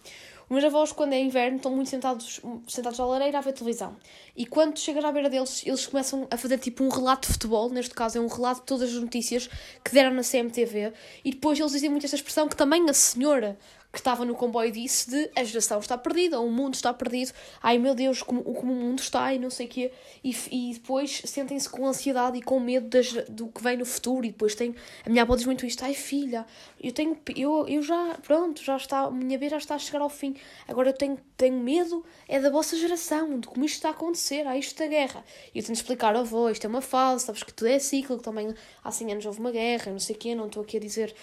[0.45, 3.97] os meus avós, quando é inverno, estão muito sentados, sentados à lareira a ver televisão.
[4.37, 7.71] E quando chegas à beira deles, eles começam a fazer tipo um relato de futebol,
[7.71, 9.49] neste caso é um relato de todas as notícias
[9.83, 10.93] que deram na CMTV.
[11.25, 13.59] E depois eles dizem muito esta expressão que também a senhora
[13.95, 17.79] que estava no comboio disse de a geração está perdida, o mundo está perdido, ai
[17.79, 19.93] meu Deus, como, como o mundo está e não sei o quê.
[20.23, 24.27] E, e depois sentem-se com ansiedade e com medo das, do que vem no futuro.
[24.27, 24.75] E depois tem.
[25.07, 26.45] A minha avó diz muito isto: ai filha,
[26.83, 27.17] eu tenho.
[27.37, 28.19] Eu, eu já.
[28.23, 29.01] Pronto, já está.
[29.01, 30.37] A minha vez já está a chegar ao fim.
[30.67, 34.47] Agora eu tenho, tenho medo é da vossa geração, de como isto está a acontecer,
[34.47, 35.25] há isto da guerra.
[35.55, 38.19] E eu tenho de explicar, avó, isto é uma fase, sabes que tudo é ciclo,
[38.19, 40.79] que também há 100 anos houve uma guerra, não sei o quê, não estou aqui
[40.79, 41.15] a dizer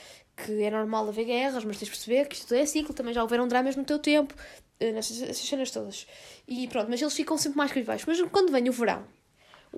[0.45, 3.21] que é normal haver guerras, mas tens de perceber que isto é ciclo, também já
[3.21, 4.33] houveram dramas no teu tempo,
[4.79, 6.07] eh, nessas cenas todas.
[6.47, 8.05] E pronto, mas eles ficam sempre mais baixos.
[8.07, 9.05] Mas quando vem o verão,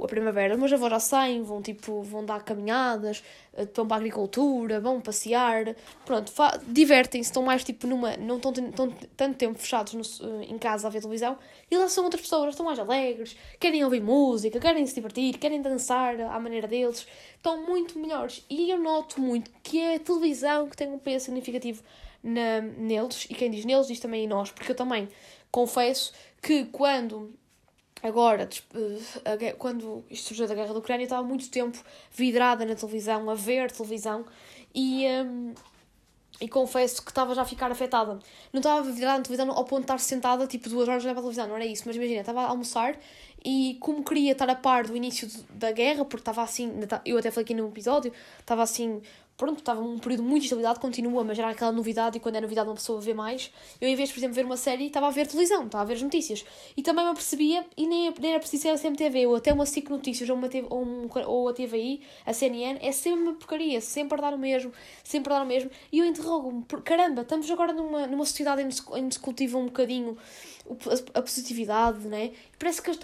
[0.01, 3.97] a primavera, os meus avós já saem, vão tipo, vão dar caminhadas, eh, vão para
[3.97, 6.32] a agricultura, vão passear, pronto,
[6.67, 10.88] divertem-se, estão mais tipo numa, não estão, estão tanto tempo fechados no, eh, em casa
[10.88, 11.38] a ver televisão,
[11.69, 15.62] e lá são outras pessoas, estão mais alegres, querem ouvir música, querem se divertir, querem
[15.62, 18.43] dançar à maneira deles, estão muito melhores.
[18.49, 21.84] E eu noto muito que é a televisão que tem um peso significativo
[22.23, 25.08] na, neles, e quem diz neles diz também em nós, porque eu também
[25.51, 27.32] confesso que quando
[28.04, 28.50] Agora,
[29.24, 31.80] eh, quando isto surgiu da guerra da Ucrânia, estava muito tempo
[32.12, 34.26] vidrada na televisão, a ver televisão,
[34.76, 35.54] e, um,
[36.42, 38.20] e confesso que estava já a ficar afetada.
[38.52, 41.13] Não estava vidrada na televisão ao ponto de estar sentada, tipo, duas horas a olhar
[41.13, 43.00] para a televisão, não era isso, mas imagina, estava a almoçar
[43.46, 46.74] e como queria estar a par do início da guerra, porque estava assim,
[47.06, 49.02] eu até falei aqui no episódio, estava assim
[49.38, 52.41] pronto, estava um período muito de estabilidade, continua, mas era aquela novidade e quando é
[52.41, 53.52] novidade uma pessoa vê mais.
[53.82, 55.93] Eu, em vez por exemplo, ver uma série, estava a ver televisão, estava a ver
[55.93, 56.46] as notícias.
[56.76, 59.65] E também me apercebia, e nem, nem era preciso ser a CMTV, ou até uma
[59.65, 63.82] SIC Notícias, ou, uma ou, um, ou a TVI, a CNN, é sempre uma porcaria,
[63.82, 64.72] sempre a dar o mesmo,
[65.04, 65.69] sempre a dar o mesmo.
[65.91, 70.17] E eu interrogo-me, caramba, estamos agora numa, numa sociedade em que se cultiva um bocadinho
[71.13, 72.32] a positividade, né?
[72.58, 72.98] Parece que os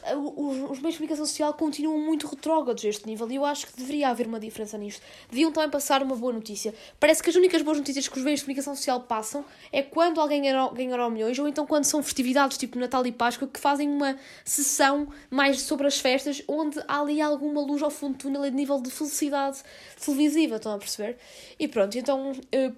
[0.80, 4.10] meios de comunicação social continuam muito retrógrados a este nível e eu acho que deveria
[4.10, 5.02] haver uma diferença nisto.
[5.30, 6.74] Deviam também passar uma boa notícia.
[7.00, 10.20] Parece que as únicas boas notícias que os meios de comunicação social passam é quando
[10.20, 14.18] alguém ganhar milhões ou então quando são festividades tipo Natal e Páscoa que fazem uma
[14.44, 18.50] sessão mais sobre as festas onde há ali alguma luz ao fundo do túnel a
[18.50, 19.60] nível de felicidade
[20.04, 21.18] televisiva, estão a perceber?
[21.58, 22.76] E pronto, então uh,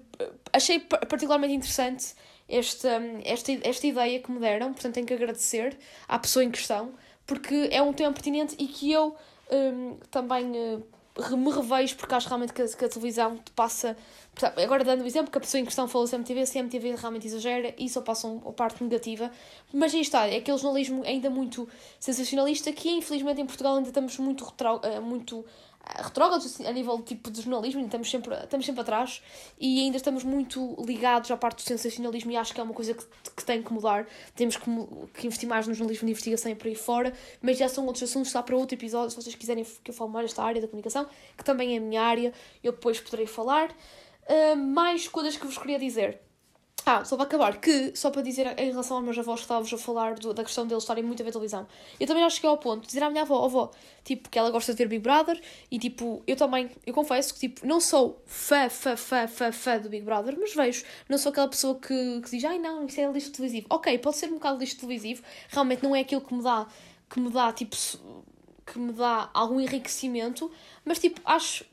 [0.52, 2.14] achei particularmente interessante
[2.48, 5.76] esta, esta, esta ideia que me deram, portanto tenho que agradecer
[6.06, 6.92] à pessoa em questão,
[7.26, 9.16] porque é um tema pertinente e que eu
[9.50, 10.82] um, também uh,
[11.36, 13.96] me revejo, porque acho realmente que a, que a televisão te passa.
[14.62, 17.26] Agora, dando o exemplo, que a pessoa em questão falou CMTV, se a MTV realmente
[17.26, 19.30] exagera e só passa a parte negativa,
[19.72, 21.68] mas aí está, é aquele jornalismo ainda muito
[22.00, 25.44] sensacionalista que, infelizmente, em Portugal ainda estamos muito, uh, muito
[25.84, 29.22] retrógrados assim, a nível tipo de jornalismo, estamos sempre, estamos sempre atrás
[29.58, 32.94] e ainda estamos muito ligados à parte do sensacionalismo e acho que é uma coisa
[32.94, 33.04] que,
[33.36, 34.06] que tem que mudar.
[34.34, 34.64] Temos que,
[35.14, 38.04] que investir mais no jornalismo de investigação e por aí fora, mas já são outros
[38.04, 40.68] assuntos, está para outro episódio, se vocês quiserem que eu fale mais desta área da
[40.68, 43.70] comunicação, que também é a minha área, eu depois poderei falar.
[44.22, 46.20] Uh, mais coisas que vos queria dizer.
[46.84, 49.72] Ah, só para acabar, que, só para dizer em relação aos meus avós que estávamos
[49.72, 51.66] a falar do, da questão deles estarem muito a ver televisão,
[52.00, 53.70] eu também já cheguei ao ponto de dizer à minha avó, avó,
[54.02, 55.40] tipo, que ela gosta de ver Big Brother
[55.70, 59.78] e, tipo, eu também, eu confesso que, tipo, não sou fã, fã, fã, fã, fã
[59.78, 63.00] do Big Brother, mas vejo, não sou aquela pessoa que, que diz, ai não, isso
[63.00, 63.66] é lixo televisivo.
[63.70, 66.66] Ok, pode ser um bocado lixo televisivo, realmente não é aquilo que me dá,
[67.08, 67.76] que me dá, tipo,
[68.66, 70.50] que me dá algum enriquecimento,
[70.84, 71.64] mas, tipo, acho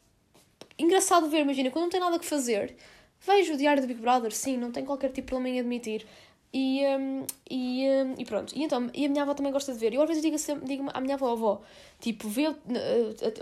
[0.78, 2.76] engraçado ver, imagina, quando não tem nada que fazer
[3.22, 6.06] Vejo o diário do Big Brother, sim, não tenho qualquer tipo de problema em admitir.
[6.52, 8.56] E, um, e, um, e pronto.
[8.56, 9.94] E, então, e a minha avó também gosta de ver.
[9.94, 11.62] Eu às vezes digo, sempre, digo à minha avó, avó,
[12.00, 12.56] tipo, vê uh,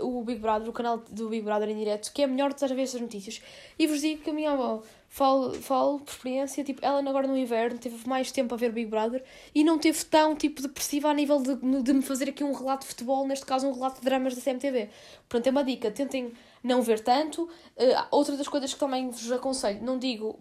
[0.02, 2.70] o Big Brother, o canal do Big Brother em direto, que é melhor de estar
[2.70, 3.40] a ver essas notícias.
[3.78, 7.36] E vos digo que a minha avó, falo, falo por experiência, tipo, ela agora no
[7.36, 11.14] inverno teve mais tempo a ver Big Brother e não teve tão, tipo, depressiva a
[11.14, 14.04] nível de, de me fazer aqui um relato de futebol, neste caso um relato de
[14.04, 14.90] dramas da CMTV.
[15.28, 17.42] Portanto, é uma dica, tentem não ver tanto.
[17.44, 20.38] Uh, outra das coisas que também vos aconselho, não digo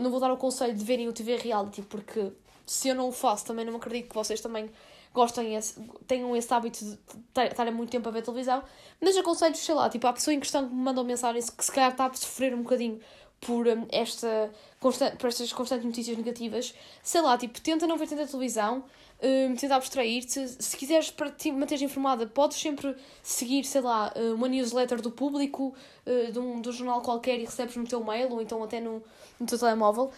[0.00, 2.32] não vou dar o conselho de verem o TV reality, porque
[2.66, 4.70] se eu não o faço, também não acredito que vocês também
[5.14, 6.98] gostem, esse, tenham esse hábito de
[7.42, 8.62] estarem muito tempo a ver televisão,
[9.00, 11.72] mas aconselho, sei lá, tipo, a pessoa em questão que me mandou mensagens que se
[11.72, 13.00] calhar está a sofrer um bocadinho
[13.40, 18.08] por, um, esta constante, por estas constantes notícias negativas, sei lá, tipo, tenta não ver
[18.08, 18.84] tanta televisão,
[19.22, 20.48] um, tenta abstrair-te.
[20.48, 25.10] Se quiseres para te manteres informada, podes sempre seguir, sei lá, hum, uma newsletter do
[25.10, 25.74] público,
[26.06, 28.80] uh, de, um, de um jornal qualquer e recebes no teu mail ou então até
[28.80, 29.02] no,
[29.38, 30.10] no teu telemóvel.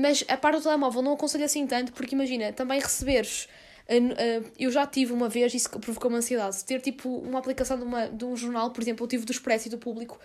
[0.00, 3.48] Mas a parte do telemóvel não aconselho assim tanto, porque imagina, também receberes.
[4.58, 8.24] Eu já tive uma vez, isso provocou-me ansiedade, ter tipo uma aplicação de, uma, de
[8.24, 10.18] um jornal, por exemplo, eu tive do Expresso e do Público,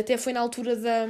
[0.00, 1.06] até foi na altura da,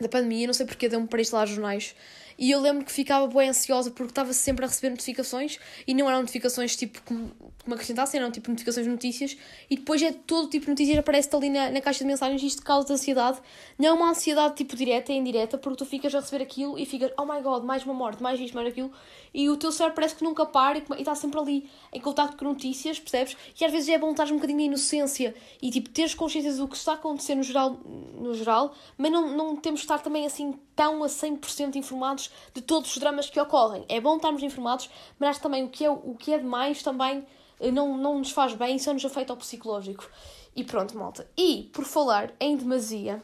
[0.00, 1.94] da pandemia, não sei porque deu-me para instalar jornais.
[2.38, 6.08] E eu lembro que ficava bem ansiosa porque estava sempre a receber notificações e não
[6.08, 7.32] eram notificações tipo como,
[7.66, 9.36] acrescentassem, eram tipo notificações de notícias
[9.68, 12.46] e depois é todo tipo de notícias aparece ali na, na caixa de mensagens e
[12.46, 13.38] isto causa ansiedade.
[13.76, 16.86] Não é uma ansiedade tipo direta, é indireta, porque tu ficas a receber aquilo e
[16.86, 18.92] ficas, oh my god, mais uma morte, mais isto, mais aquilo,
[19.34, 22.44] e o teu cérebro parece que nunca para e, está sempre ali em contato com
[22.44, 23.36] notícias, percebes?
[23.60, 26.68] E às vezes é bom estar um bocadinho de inocência e tipo teres consciência do
[26.68, 27.78] que está a acontecer no geral,
[28.14, 32.62] no geral mas não, não temos de estar também assim tão a 100% informados de
[32.62, 33.84] todos os dramas que ocorrem.
[33.88, 37.26] É bom estarmos informados, mas acho também o que é, o que é demais também
[37.60, 40.08] eh, não, não nos faz bem, só nos afeta ao psicológico.
[40.54, 41.28] E pronto, malta.
[41.36, 43.22] E, por falar em demasia,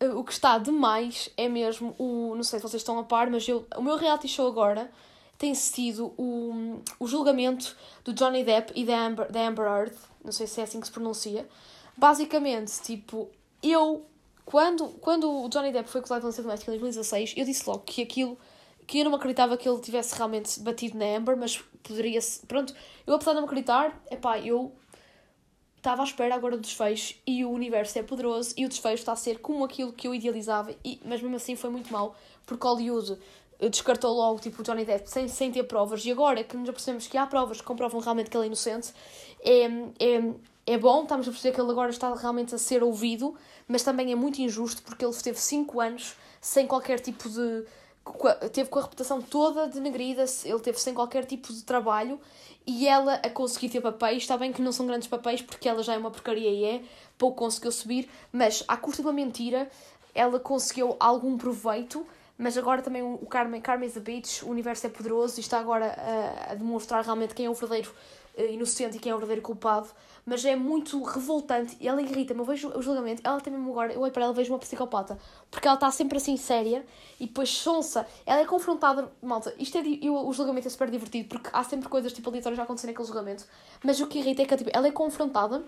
[0.00, 2.34] eh, o que está demais é mesmo o.
[2.34, 4.90] Não sei se vocês estão a par, mas eu, o meu reality show agora
[5.38, 9.94] tem sido o, o julgamento do Johnny Depp e da Amber, da Amber Heard.
[10.24, 11.48] Não sei se é assim que se pronuncia.
[11.96, 13.28] Basicamente, tipo,
[13.62, 14.06] eu.
[14.44, 17.80] Quando, quando o Johnny Depp foi acusado de violência doméstica em 2016, eu disse logo
[17.80, 18.38] que aquilo
[18.86, 22.20] que eu não acreditava que ele tivesse realmente batido na Amber, mas poderia.
[22.48, 22.74] Pronto,
[23.06, 24.72] eu apesar de não acreditar, epá, eu
[25.76, 29.12] estava à espera agora do desfecho e o universo é poderoso e o desfecho está
[29.12, 32.14] a ser como aquilo que eu idealizava, e, mas mesmo assim foi muito mal,
[32.46, 33.18] porque Hollywood
[33.58, 36.68] eh, descartou logo tipo, o Johnny Depp sem, sem ter provas, e agora que nos
[36.68, 38.92] apercebemos que há provas que comprovam realmente que ele é inocente,
[39.40, 39.64] é,
[39.98, 40.34] é,
[40.66, 43.34] é bom, estamos a perceber que ele agora está realmente a ser ouvido,
[43.66, 47.64] mas também é muito injusto porque ele esteve 5 anos sem qualquer tipo de
[48.52, 52.18] teve com a reputação toda denegrida, ele teve sem qualquer tipo de trabalho
[52.66, 55.84] e ela a conseguir ter papéis, está bem que não são grandes papéis porque ela
[55.84, 56.82] já é uma porcaria e é,
[57.16, 59.70] pouco conseguiu subir, mas à custa de uma mentira
[60.14, 62.04] ela conseguiu algum proveito,
[62.36, 65.60] mas agora também o Carmen, Carmen is the Beach, o universo é poderoso e está
[65.60, 67.94] agora a, a demonstrar realmente quem é o verdadeiro
[68.38, 69.88] inocente e quem é o verdadeiro culpado
[70.24, 72.40] mas é muito revoltante e ela irrita-me.
[72.40, 74.58] Eu vejo o julgamento, ela tem mesmo agora, eu olho para ela e vejo uma
[74.58, 75.18] psicopata,
[75.50, 76.84] porque ela está sempre assim séria
[77.18, 78.06] e depois sonsa.
[78.24, 81.88] Ela é confrontada, malta, isto é, eu, o julgamento é super divertido porque há sempre
[81.88, 83.44] coisas tipo aleatórias a acontecer naquele julgamento,
[83.82, 85.62] mas o que irrita é que tipo, ela é confrontada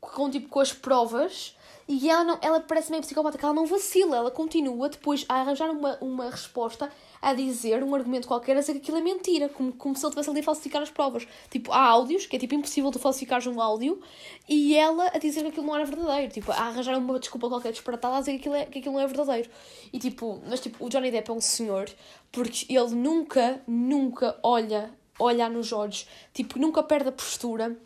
[0.00, 1.56] com, tipo, com as provas
[1.88, 5.36] e ela, não, ela parece meio psicopata, que ela não vacila, ela continua depois a
[5.36, 6.90] arranjar uma, uma resposta,
[7.22, 10.10] a dizer um argumento qualquer, a dizer que aquilo é mentira, como, como se ele
[10.10, 11.28] tivesse ali a falsificar as provas.
[11.48, 14.00] Tipo, há áudios, que é tipo impossível de falsificar um áudio,
[14.48, 17.70] e ela a dizer que aquilo não era verdadeiro, tipo, a arranjar uma desculpa qualquer
[17.70, 19.48] disparatada a dizer que aquilo, é, que aquilo não é verdadeiro.
[19.92, 21.88] E tipo, mas tipo, o Johnny Depp é um senhor,
[22.32, 27.76] porque ele nunca, nunca olha, olha nos olhos, tipo, nunca perde a postura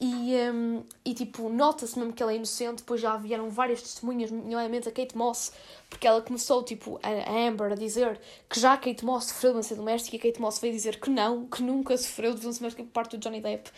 [0.00, 2.78] e, um, e tipo, nota-se mesmo que ela é inocente.
[2.78, 5.52] Depois já vieram várias testemunhas, nomeadamente a Kate Moss,
[5.90, 9.74] porque ela começou, tipo, a Amber a dizer que já a Kate Moss sofreu violência
[9.74, 12.92] doméstica e a Kate Moss veio dizer que não, que nunca sofreu violência doméstica por
[12.92, 13.70] parte do Johnny Depp.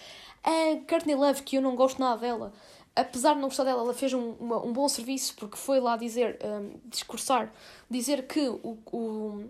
[0.45, 2.53] A Courtney Love, que eu não gosto nada dela,
[2.95, 5.97] apesar de não gostar dela, ela fez um, uma, um bom serviço porque foi lá
[5.97, 7.53] dizer, um, discursar,
[7.89, 9.45] dizer que o, o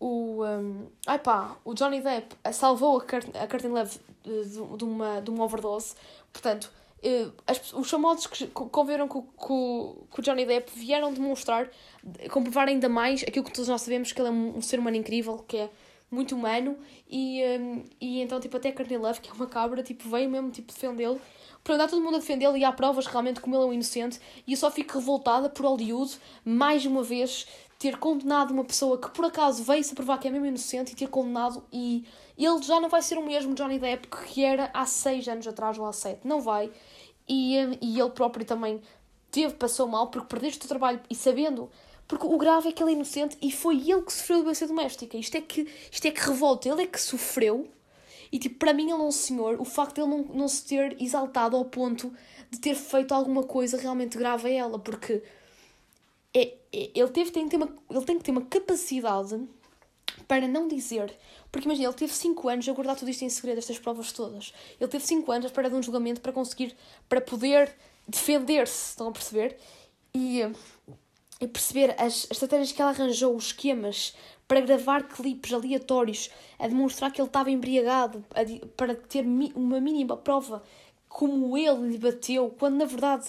[0.00, 4.84] o, um, ai pá, o Johnny Depp salvou a, Kurt, a Courtney Love de, de,
[4.84, 5.94] uma, de uma overdose.
[6.32, 11.68] Portanto, eh, as, os famosos que conviveram com, com, com o Johnny Depp vieram demonstrar,
[12.30, 14.96] comprovar ainda mais aquilo que todos nós sabemos, que ele é um, um ser humano
[14.96, 15.70] incrível, que é
[16.10, 16.76] muito humano,
[17.08, 20.28] e, um, e então, tipo, até a Courtney Love, que é uma cabra, tipo, veio
[20.28, 21.20] mesmo, tipo, defendê-lo.
[21.62, 24.18] Portanto, há todo mundo a defendê-lo e há provas realmente como ele é um inocente,
[24.46, 27.46] e eu só fico revoltada por Hollywood, mais uma vez,
[27.80, 30.94] ter condenado uma pessoa que por acaso veio-se a provar que é mesmo inocente e
[30.94, 34.84] ter condenado e ele já não vai ser o mesmo Johnny Depp que era há
[34.84, 36.20] seis anos atrás ou há sete.
[36.22, 36.70] Não vai.
[37.26, 38.82] E, e ele próprio também
[39.30, 41.70] teve, passou mal porque perdeste o trabalho e sabendo
[42.06, 45.16] Porque o grave é que ele é inocente e foi ele que sofreu violência doméstica.
[45.16, 46.68] Isto é que, isto é que revolta.
[46.68, 47.66] Ele é que sofreu.
[48.32, 49.60] E, tipo, para mim, ele é um senhor.
[49.60, 52.12] O facto de ele não, não se ter exaltado ao ponto
[52.50, 54.78] de ter feito alguma coisa realmente grave a ela.
[54.78, 55.22] Porque
[56.34, 59.40] é, ele, teve, tem que ter uma, ele tem que ter uma capacidade
[60.26, 61.14] para não dizer.
[61.50, 64.52] Porque imagina, ele teve 5 anos a guardar tudo isto em segredo, estas provas todas.
[64.80, 66.76] Ele teve 5 anos à espera de um julgamento para conseguir,
[67.08, 67.74] para poder
[68.06, 69.56] defender-se, estão a perceber?
[70.14, 70.42] E
[71.40, 74.14] e perceber as, as estratégias que ela arranjou, os esquemas,
[74.46, 79.80] para gravar clipes aleatórios, a demonstrar que ele estava embriagado, a, para ter mi, uma
[79.80, 80.62] mínima prova
[81.08, 83.26] como ele lhe bateu, quando na verdade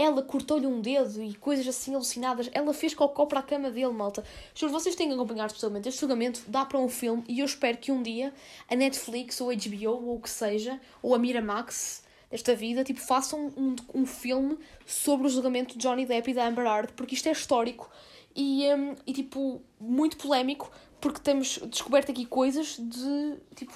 [0.00, 2.48] ela cortou-lhe um dedo e coisas assim alucinadas.
[2.52, 4.24] Ela fez cocó para a cama dele, malta.
[4.54, 7.78] Juro, vocês têm que acompanhar especialmente este julgamento, dá para um filme e eu espero
[7.78, 8.32] que um dia
[8.68, 13.00] a Netflix ou a HBO ou o que seja, ou a Miramax, desta vida, tipo,
[13.00, 17.14] façam um, um filme sobre o julgamento de Johnny Depp e da Amber Heard, porque
[17.14, 17.90] isto é histórico
[18.34, 23.72] e, um, e tipo, muito polémico, porque temos descoberto aqui coisas de, tipo,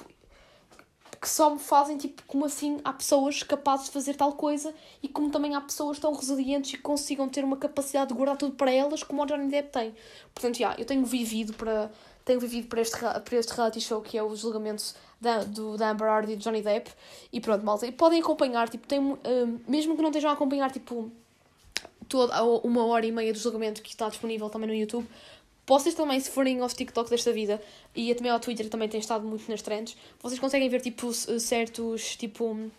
[1.25, 5.09] que só me fazem, tipo, como assim há pessoas capazes de fazer tal coisa e
[5.09, 8.55] como também há pessoas tão resilientes e que consigam ter uma capacidade de guardar tudo
[8.55, 9.95] para elas como o Johnny Depp tem.
[10.35, 11.91] Portanto, já, eu tenho vivido para
[12.27, 15.93] tenho vivido para este, para este reality show que é o julgamento da, do, da
[15.93, 16.91] Amber Heard e do Johnny Depp.
[17.33, 17.87] E pronto, malta.
[17.87, 19.19] E podem acompanhar, tipo, tem, uh,
[19.67, 21.11] mesmo que não estejam a acompanhar, tipo,
[22.07, 25.09] toda uma hora e meia do julgamento que está disponível também no YouTube.
[25.67, 27.61] Vocês também, se forem aos TikTok desta vida
[27.95, 32.17] e também ao Twitter, também tem estado muito nas trends, vocês conseguem ver, tipo, certos,
[32.17, 32.71] tipo,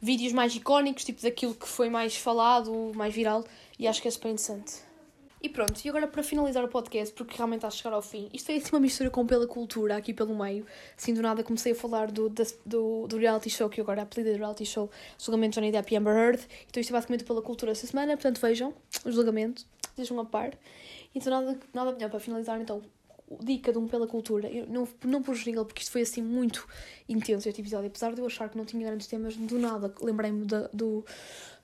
[0.00, 3.44] vídeos mais icónicos, tipo, daquilo que foi mais falado, mais viral,
[3.78, 4.90] e acho que é super interessante.
[5.42, 8.28] E pronto, e agora para finalizar o podcast, porque realmente está a chegar ao fim,
[8.32, 10.66] isto foi assim uma mistura com pela cultura aqui pelo meio.
[10.96, 12.28] Assim do nada comecei a falar do,
[12.66, 15.96] do, do reality show, que agora é apelido de reality show, julgamento Johnny Depp e
[15.96, 16.42] Amber Heard.
[16.68, 19.64] Então isto é basicamente pela cultura essa semana, portanto vejam o julgamento,
[20.00, 20.52] estejam a par.
[21.14, 22.82] Então nada, nada melhor para finalizar então
[23.40, 26.66] dica de um pela cultura, eu não, não por jingle, porque isto foi assim muito
[27.08, 30.44] intenso este episódio, apesar de eu achar que não tinha grandes temas, do nada lembrei-me
[30.44, 31.04] do,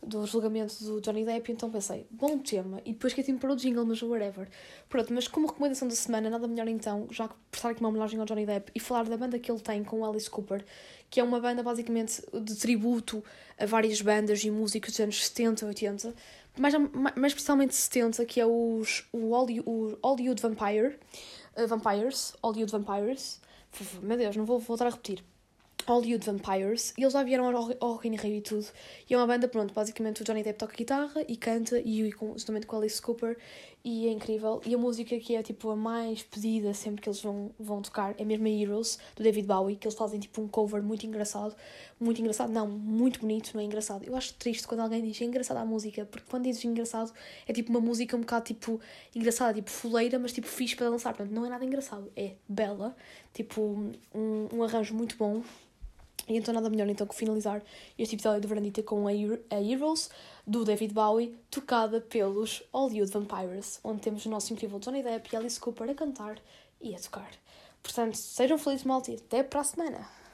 [0.02, 3.56] do julgamento do Johnny Depp, então pensei, bom tema, e depois que assim para o
[3.56, 4.48] jingle, mas whatever.
[4.88, 8.26] Pronto, mas como recomendação da semana, nada melhor então, já prestar aqui uma homenagem ao
[8.26, 10.64] Johnny Depp e falar da banda que ele tem com Alice Cooper,
[11.10, 13.24] que é uma banda basicamente de tributo
[13.58, 16.14] a várias bandas e músicos dos anos 70, 80,
[16.58, 16.74] mais,
[17.16, 20.98] mais especialmente 70, que é os, o, Hollywood, Vampire,
[21.56, 23.40] uh, Vampires, Hollywood Vampires,
[24.02, 25.22] meu Deus, não vou voltar a repetir.
[25.86, 28.66] Hollywood Vampires, e eles já vieram ao, Rock in Rio e tudo.
[29.08, 32.32] E é uma banda, pronto, basicamente o Johnny Depp toca guitarra e canta, e com,
[32.32, 33.38] justamente com Alice Cooper,
[33.86, 34.60] e é incrível.
[34.66, 38.16] E a música que é tipo a mais pedida sempre que eles vão, vão tocar
[38.18, 41.54] é mesmo a Heroes, do David Bowie, que eles fazem tipo um cover muito engraçado.
[42.00, 44.02] Muito engraçado, não, muito bonito, não é engraçado.
[44.04, 47.12] Eu acho triste quando alguém diz é engraçada a música, porque quando dizes engraçado
[47.46, 48.80] é tipo uma música um bocado tipo
[49.14, 51.14] engraçada, tipo fuleira, mas tipo fixe para dançar.
[51.14, 52.96] Portanto, não é nada engraçado, é bela,
[53.32, 53.62] tipo
[54.12, 55.44] um, um arranjo muito bom
[56.28, 57.62] e então nada melhor então que finalizar
[57.98, 60.10] este episódio do Verandita com a, a Heroes
[60.46, 65.36] do David Bowie, tocada pelos Hollywood Vampires, onde temos o nosso incrível Johnny Depp e
[65.36, 66.38] Alice Cooper a cantar
[66.80, 67.30] e a tocar.
[67.82, 70.25] Portanto, sejam felizes, malta, até para a semana!